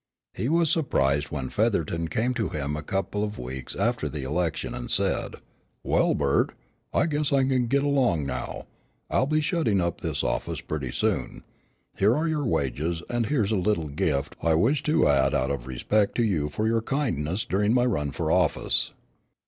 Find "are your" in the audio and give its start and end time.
12.15-12.45